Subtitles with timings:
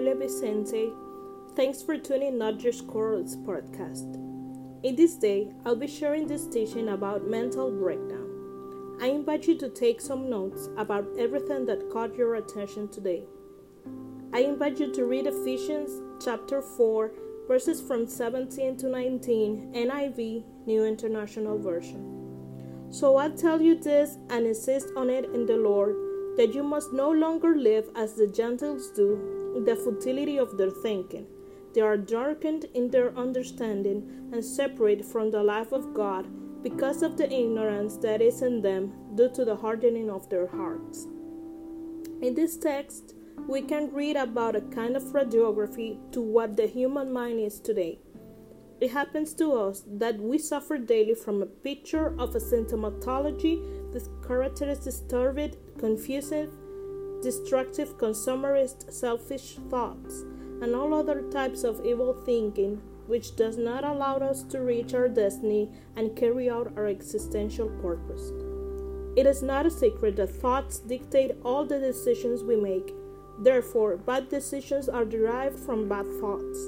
[0.00, 0.94] Julia Vicente.
[1.54, 4.14] Thanks for tuning Not Just Corals podcast.
[4.82, 8.96] In this day, I'll be sharing this teaching about mental breakdown.
[9.02, 13.24] I invite you to take some notes about everything that caught your attention today.
[14.32, 15.90] I invite you to read Ephesians
[16.24, 17.12] chapter 4,
[17.46, 22.88] verses from 17 to 19, NIV, New International Version.
[22.88, 25.94] So I tell you this and insist on it in the Lord
[26.38, 31.26] that you must no longer live as the Gentiles do the futility of their thinking.
[31.74, 36.26] They are darkened in their understanding and separate from the life of God
[36.62, 41.06] because of the ignorance that is in them due to the hardening of their hearts.
[42.22, 43.14] In this text,
[43.48, 47.98] we can read about a kind of radiography to what the human mind is today.
[48.80, 54.08] It happens to us that we suffer daily from a picture of a symptomatology that
[54.26, 56.54] characterizes disturbed, confusive,
[57.22, 60.22] destructive, consumerist, selfish thoughts,
[60.62, 65.08] and all other types of evil thinking, which does not allow us to reach our
[65.08, 68.32] destiny and carry out our existential purpose.
[69.16, 72.94] It is not a secret that thoughts dictate all the decisions we make.
[73.40, 76.58] Therefore, bad decisions are derived from bad thoughts.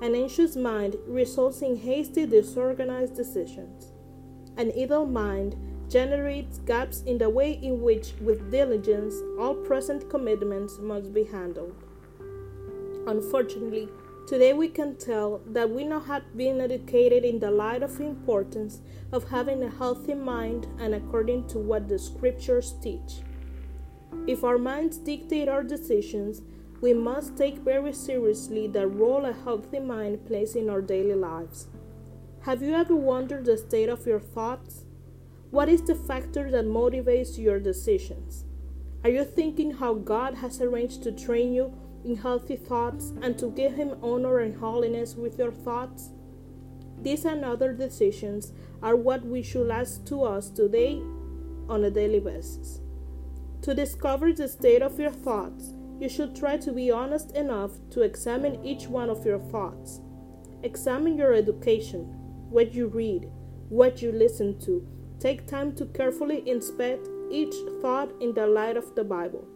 [0.00, 3.92] An anxious mind results in hasty, disorganized decisions.
[4.56, 5.56] An evil mind
[5.94, 11.72] generates gaps in the way in which, with diligence, all present commitments must be handled.
[13.06, 13.88] Unfortunately,
[14.26, 18.06] today we can tell that we not have been educated in the light of the
[18.06, 18.80] importance
[19.12, 23.22] of having a healthy mind and according to what the scriptures teach.
[24.26, 26.42] If our minds dictate our decisions,
[26.80, 31.68] we must take very seriously the role a healthy mind plays in our daily lives.
[32.40, 34.83] Have you ever wondered the state of your thoughts?
[35.54, 38.44] What is the factor that motivates your decisions?
[39.04, 41.72] Are you thinking how God has arranged to train you
[42.04, 46.10] in healthy thoughts and to give Him honor and holiness with your thoughts?
[47.00, 51.00] These and other decisions are what we should ask to us today
[51.68, 52.80] on a daily basis.
[53.62, 58.02] To discover the state of your thoughts, you should try to be honest enough to
[58.02, 60.00] examine each one of your thoughts.
[60.64, 62.06] Examine your education,
[62.50, 63.28] what you read,
[63.68, 64.84] what you listen to.
[65.24, 69.48] Take time to carefully inspect each thought in the light of the Bible.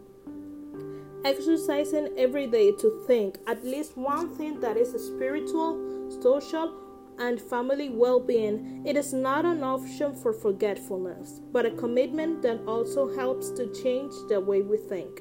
[1.26, 6.72] Exercising every day to think at least one thing that is spiritual, social,
[7.18, 12.64] and family well being, it is not an option for forgetfulness, but a commitment that
[12.66, 15.20] also helps to change the way we think.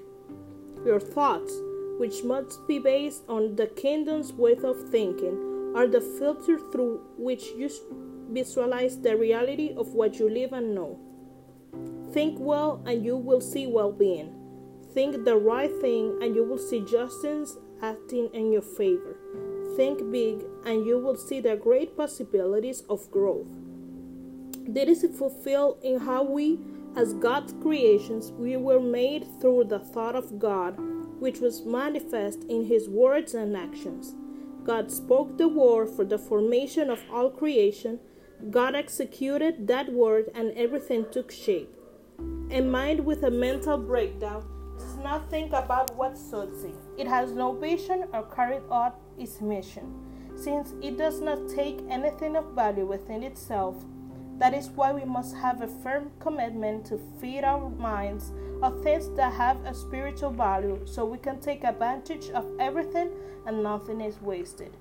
[0.85, 1.51] Your thoughts,
[1.97, 7.47] which must be based on the kingdom's way of thinking, are the filter through which
[7.57, 7.67] you
[8.29, 10.99] visualize the reality of what you live and know.
[12.13, 14.33] Think well, and you will see well being.
[14.93, 19.17] Think the right thing, and you will see justice acting in your favor.
[19.75, 23.47] Think big, and you will see the great possibilities of growth.
[24.67, 26.59] This is fulfilled in how we
[26.97, 30.79] as God's creations, we were made through the thought of God,
[31.19, 34.15] which was manifest in His words and actions.
[34.63, 37.99] God spoke the word for the formation of all creation.
[38.49, 41.73] God executed that word, and everything took shape.
[42.51, 44.45] A mind with a mental breakdown
[44.77, 46.75] does not think about what suits it.
[46.97, 49.93] It has no vision or carry out its mission,
[50.35, 53.75] since it does not take anything of value within itself
[54.39, 58.31] that is why we must have a firm commitment to feed our minds
[58.61, 63.09] of things that have a spiritual value so we can take advantage of everything
[63.47, 64.77] and nothing is wasted.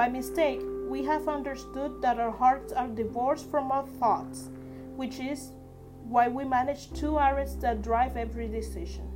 [0.00, 4.48] By mistake, we have understood that our hearts are divorced from our thoughts,
[4.96, 5.52] which is
[6.04, 9.06] why we manage two areas that drive every decision.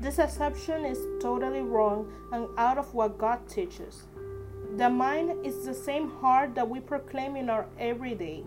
[0.00, 4.02] This assumption is totally wrong and out of what God teaches.
[4.76, 8.44] The mind is the same heart that we proclaim in our everyday.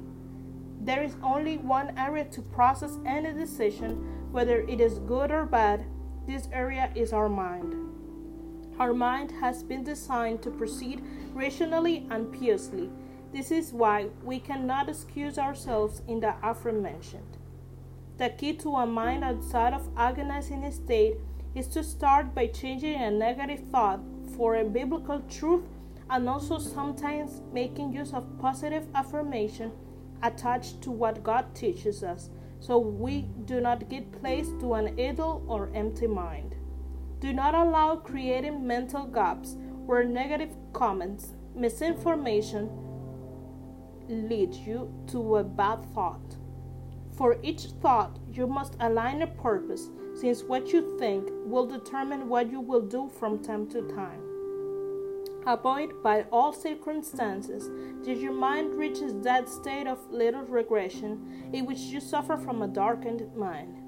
[0.82, 5.84] There is only one area to process any decision, whether it is good or bad.
[6.28, 7.85] This area is our mind.
[8.78, 11.02] Our mind has been designed to proceed
[11.34, 12.90] rationally and piously.
[13.32, 17.38] This is why we cannot excuse ourselves in the aforementioned.
[18.18, 21.18] The key to a mind outside of agonizing state
[21.54, 24.02] is to start by changing a negative thought
[24.36, 25.64] for a biblical truth
[26.10, 29.72] and also sometimes making use of positive affirmation
[30.22, 32.30] attached to what God teaches us,
[32.60, 36.56] so we do not give place to an idle or empty mind.
[37.20, 42.70] Do not allow creating mental gaps where negative comments, misinformation
[44.08, 46.38] lead you to a bad thought.
[47.18, 52.52] For each thought, you must align a purpose, since what you think will determine what
[52.52, 54.22] you will do from time to time.
[55.48, 57.70] Avoid by all circumstances
[58.04, 62.68] that your mind reaches that state of little regression in which you suffer from a
[62.68, 63.85] darkened mind.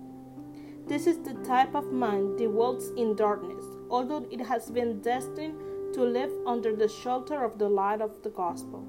[0.88, 5.94] This is the type of mind that dwells in darkness, although it has been destined
[5.94, 8.88] to live under the shelter of the light of the gospel.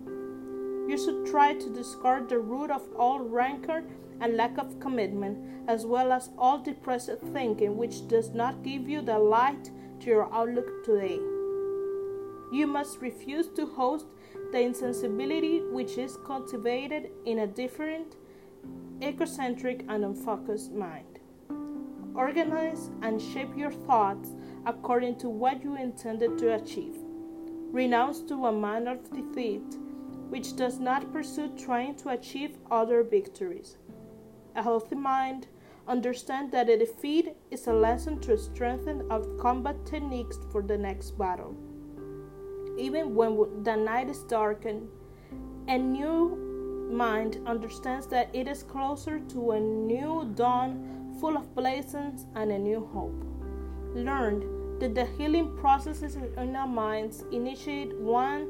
[0.88, 3.82] You should try to discard the root of all rancor
[4.20, 9.02] and lack of commitment, as well as all depressed thinking which does not give you
[9.02, 11.18] the light to your outlook today.
[12.52, 14.06] You must refuse to host
[14.52, 18.14] the insensibility which is cultivated in a different,
[19.02, 21.17] egocentric, and unfocused mind.
[22.18, 24.34] Organize and shape your thoughts
[24.66, 26.96] according to what you intended to achieve.
[27.72, 29.76] Renounce to a mind of defeat
[30.28, 33.78] which does not pursue trying to achieve other victories.
[34.56, 35.46] A healthy mind
[35.86, 41.16] understands that a defeat is a lesson to strengthen our combat techniques for the next
[41.16, 41.56] battle
[42.78, 44.88] even when the night is darkened.
[45.66, 52.26] A new mind understands that it is closer to a new dawn full of blessings
[52.34, 53.24] and a new hope.
[53.94, 58.48] Learned that the healing processes in our minds initiate one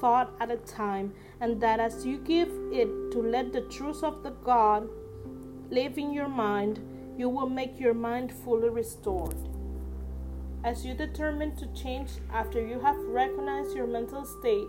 [0.00, 4.22] thought at a time, and that as you give it to let the truth of
[4.22, 4.88] the God
[5.70, 6.80] live in your mind,
[7.18, 9.36] you will make your mind fully restored.
[10.64, 14.68] As you determine to change after you have recognized your mental state,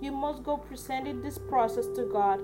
[0.00, 2.40] you must go presenting this process to God,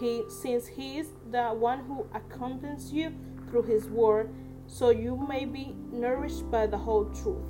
[0.00, 3.14] he, since He is the one who accompanies you
[3.54, 4.34] through His Word,
[4.66, 7.46] so you may be nourished by the whole truth.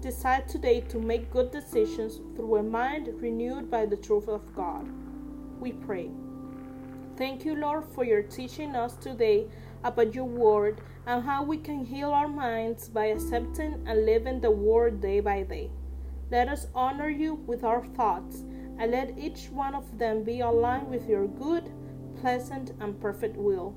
[0.00, 4.88] Decide today to make good decisions through a mind renewed by the truth of God.
[5.60, 6.08] We pray.
[7.18, 9.48] Thank you, Lord, for your teaching us today
[9.84, 14.50] about your word and how we can heal our minds by accepting and living the
[14.50, 15.70] word day by day.
[16.30, 18.44] Let us honor you with our thoughts
[18.78, 21.70] and let each one of them be aligned with your good,
[22.18, 23.76] pleasant, and perfect will.